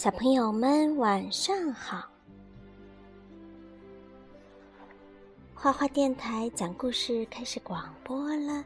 [0.00, 2.08] 小朋友们晚上好！
[5.54, 8.64] 花花电台讲故事开始广播了。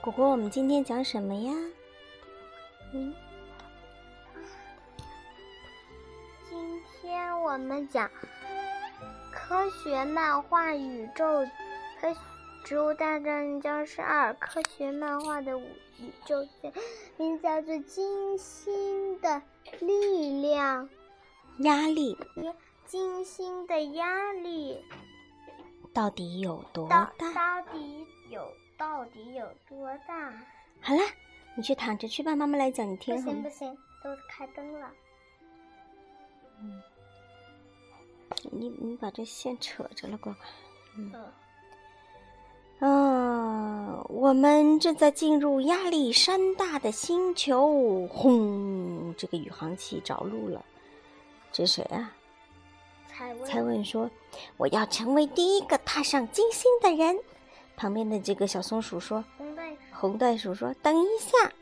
[0.00, 1.52] 果果，我们今天讲什么呀？
[2.92, 3.14] 嗯，
[6.48, 8.10] 今天我们讲
[9.30, 11.46] 科学漫画宇宙
[12.00, 12.12] 科。
[12.64, 16.72] 植物大战僵尸二科学漫画的宇宙线，
[17.16, 19.42] 名字叫做《金星的
[19.80, 20.88] 力量》。
[21.64, 22.16] 压力。
[22.86, 24.84] 金星的压力
[25.92, 27.12] 到底有多大？
[27.18, 28.44] 到底有
[28.76, 30.32] 到底有多大？
[30.80, 31.00] 好了，
[31.54, 33.14] 你去躺着去吧，妈妈来讲你听。
[33.14, 34.90] 不行不行，都开灯了。
[36.58, 36.82] 嗯。
[38.50, 40.42] 你你把这线扯着了，乖乖。
[40.96, 41.12] 嗯。
[41.14, 41.32] 嗯，
[44.12, 48.08] 我们正在进入亚历山大的星球。
[48.08, 49.14] 轰！
[49.16, 50.64] 这个宇航器着陆了。
[51.52, 52.12] 这是谁啊？
[53.08, 53.44] 蔡文。
[53.46, 54.10] 蔡文说
[54.58, 57.16] ：“我要成为第一个踏上金星的人。”
[57.76, 61.52] 旁边的这个小松鼠说：“红袋。”红袋鼠说：“等一下，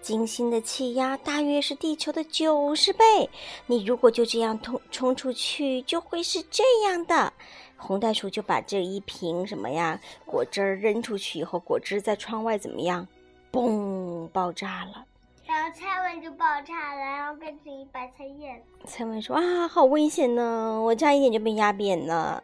[0.00, 3.28] 金星的气压大约是地球的九十倍。
[3.66, 7.32] 你如果就这样冲冲出去，就会是这样的。”
[7.78, 13.06] 红袋鼠就把这一瓶什么呀果汁儿扔出去以后，果汁在窗外怎么样？
[13.50, 15.06] 嘣，爆炸了。
[15.46, 18.84] 然后蔡文就爆炸了，然后变成一白菜叶子。
[18.84, 20.78] 蔡文说：“啊，好危险呢！
[20.82, 22.42] 我差一点就被压扁了。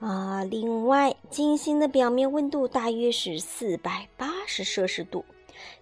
[0.00, 5.24] 啊，另外，金星的表面温度大约是四百八十摄氏度，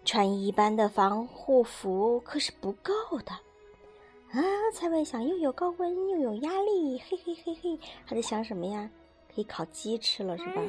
[0.05, 2.92] 穿一般的防护服可是不够
[3.25, 3.33] 的。”
[4.33, 4.41] 啊，
[4.72, 8.88] 蔡文想又有高温又有压力，嘿嘿嘿嘿，还在想什么呀？
[9.34, 10.62] 可以烤鸡吃了是吧？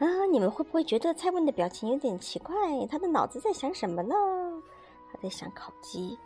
[0.00, 2.54] 啊，你们会不会觉得蔡文的表情有点奇怪？
[2.90, 4.14] 他的脑子在想什么呢？
[5.12, 6.18] 他在想烤鸡。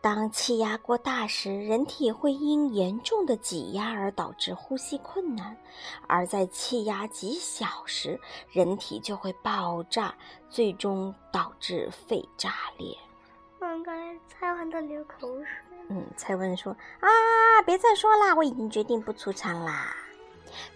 [0.00, 5.56] 当气压过大时，人体会因严重的挤压而导致呼吸困难；
[6.06, 8.20] 而在气压极小时，
[8.52, 10.14] 人体就会爆炸，
[10.48, 12.96] 最终导致肺炸裂。
[13.60, 13.92] 刚才
[14.28, 15.46] 蔡文都流口水。
[15.88, 17.08] 嗯，蔡文说：“啊，
[17.66, 19.96] 别再说啦，我已经决定不出场啦。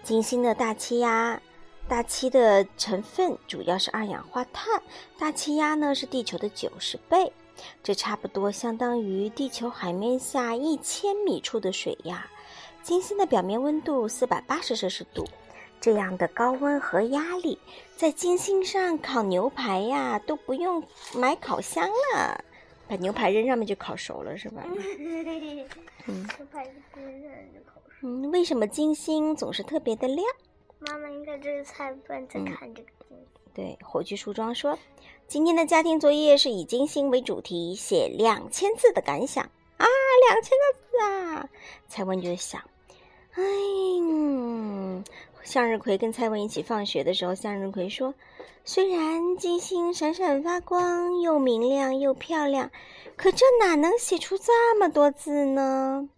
[0.03, 1.41] 金星的大气压，
[1.87, 4.83] 大气的成分主要是二氧化碳，
[5.17, 7.33] 大气压呢是地球的九十倍，
[7.85, 12.27] 这差不多相当于地球海面下一千米处的水压。
[12.83, 15.25] 金星的表面温度四百八十摄氏度，
[15.81, 17.61] 这样的高温和压力，
[17.97, 20.83] 在金星上烤牛排呀都不用
[21.15, 22.45] 买烤箱了。”
[22.93, 24.63] 把牛排扔上面就烤熟了，是吧？
[26.07, 26.29] 嗯。
[26.37, 26.63] 牛排
[26.95, 28.07] 扔上就烤熟。
[28.07, 30.27] 嗯，为什么金星总是特别的亮？
[30.81, 33.27] 妈妈应该就是菜饭在看这个金星。
[33.55, 34.79] 对，火炬梳妆说，
[35.27, 39.43] 今天的家庭作业是以金星为主题，写两千字的感想
[39.79, 39.87] 啊，
[40.29, 41.49] 两千个字啊！
[41.89, 42.61] 蔡文就想，
[43.33, 43.43] 哎，
[45.43, 48.15] 向日葵跟蔡文一起放学的时候，向日葵说。
[48.65, 52.71] 虽然金星闪闪发光，又明亮又漂亮，
[53.17, 56.09] 可这哪能写出这么多字呢？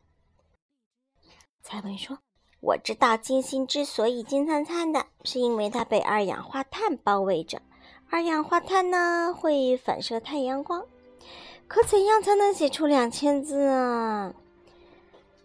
[1.63, 2.19] 蔡文说
[2.61, 7.63] ：“我知道金星之所以金灿灿的，是因为它被二氧化碳包围着。
[8.11, 10.85] 二氧化碳呢，会反射太阳光。
[11.67, 14.35] 可怎样才能写出两千字啊？”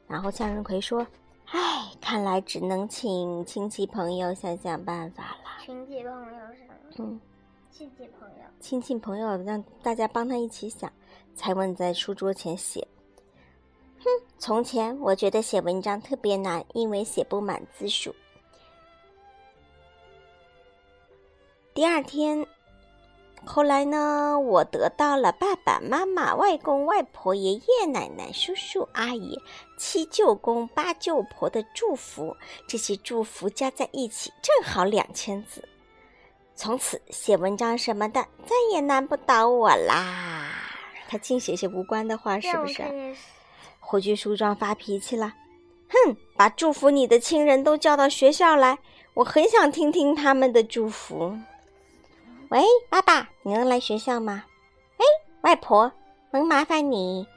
[0.06, 1.08] 然后向日葵说
[1.52, 7.02] ：“唉，看来只能请亲戚朋友想想办法了。”亲戚朋友是。
[7.02, 7.20] 嗯，
[7.72, 10.92] 亲戚朋友，亲戚朋友，让大家帮他一起想。
[11.36, 12.86] 才文在书桌前写
[14.00, 14.06] ：“哼，
[14.38, 18.14] 从前我觉得写文章特别难，因为写不满字数。
[21.74, 22.46] 第二天，
[23.46, 29.42] 后来呢，我得到了爸爸妈妈、外公外婆、爷爷奶奶、叔叔阿姨、
[29.78, 32.36] 七舅公八舅婆的祝福，
[32.68, 35.68] 这些祝福加在一起，正好两千字。”
[36.54, 40.50] 从此写文章什么的再也难不倒我啦！
[41.08, 42.84] 他净写些无关的话，是不是？
[43.80, 45.34] 回去梳妆发脾气了，
[45.88, 46.18] 哼！
[46.36, 48.78] 把祝福你的亲人都叫到学校来，
[49.14, 51.36] 我很想听听他们的祝福。
[52.50, 54.46] 喂，爸爸，你能来学校吗？
[54.98, 55.06] 哎，
[55.42, 55.92] 外婆，
[56.32, 57.28] 能麻烦你？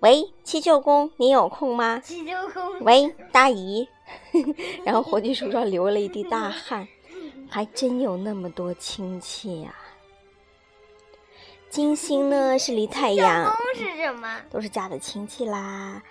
[0.00, 2.00] 喂，七舅公，你有空吗？
[2.00, 2.80] 七舅公。
[2.80, 3.88] 喂，大姨。
[4.84, 6.86] 然后火炬树桩流了一滴大汗。
[7.50, 9.74] 还真有那么多亲戚呀！
[11.70, 14.40] 金星呢是离太阳是什么？
[14.50, 16.02] 都是家的亲戚啦。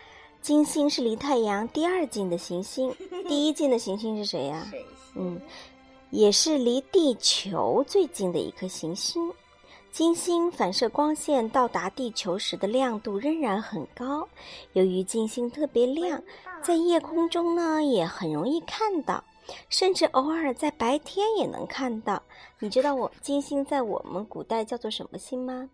[0.41, 2.95] 金星是离太阳第二近的行星，
[3.27, 4.65] 第一近的行星是谁呀？
[4.69, 4.87] 水星。
[5.15, 5.41] 嗯，
[6.09, 9.31] 也是离地球最近的一颗行星。
[9.91, 14.27] 金星反射光线到达地球时的亮度仍然很高。
[14.73, 16.21] 由于金星特别亮，
[16.61, 19.23] 在夜空中呢也很容易看到，
[19.69, 22.21] 甚至偶尔在白天也能看到。
[22.59, 25.67] 你知道我金星在我们古代叫做什么星吗？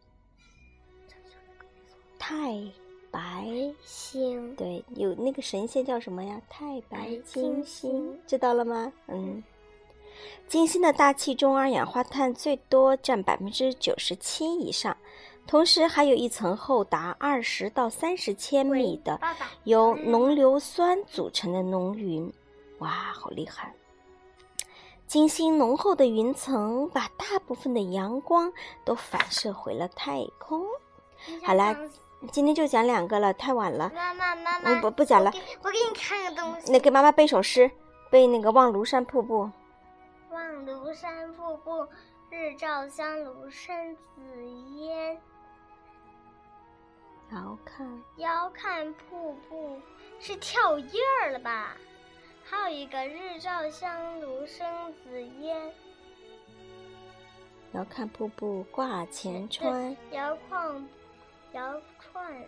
[2.18, 2.64] 太
[3.12, 3.46] 白
[3.84, 4.56] 星。
[4.56, 6.42] 对，有那个神仙叫什么呀？
[6.50, 8.94] 太白金星，知道了吗？
[9.08, 9.44] 嗯。
[10.48, 14.96] 金星的大气中，二氧化碳最多占百分之九十七以上，
[15.48, 19.20] 同时还有一层厚达二十到三十千米的
[19.64, 22.32] 由浓硫酸组成的浓云。
[22.80, 23.74] 哇，好厉害！
[25.08, 28.52] 金星浓厚的云层把大部分的阳光
[28.84, 30.66] 都反射回了太空。
[31.44, 31.76] 好啦，
[32.32, 33.92] 今天就讲两个了，太晚了。
[33.94, 35.32] 妈妈，妈妈，不不讲了。
[35.62, 36.72] 我给你看个东西。
[36.72, 37.70] 那给妈妈背首诗，
[38.10, 39.44] 背那个《望庐山瀑布》。
[40.64, 41.86] 望庐山瀑布，
[42.30, 44.22] 日照香炉生紫
[44.78, 45.20] 烟。
[47.32, 49.82] 遥看遥看瀑布，
[50.22, 51.76] 是跳页儿了吧？
[52.46, 55.74] 还有一个日照香炉生紫烟。
[57.74, 59.96] 遥看瀑布挂前川。
[60.12, 60.88] 遥看
[61.52, 62.42] 遥看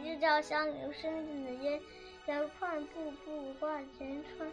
[0.00, 1.80] 日照香炉生紫烟，
[2.26, 4.48] 遥看瀑布挂前川。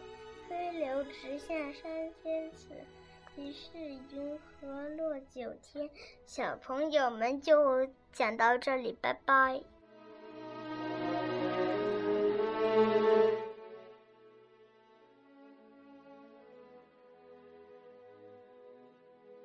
[0.48, 2.68] 飞流直下三千尺，
[3.36, 5.88] 疑是银河落九天。
[6.26, 9.62] 小朋友们就讲到这里，拜拜。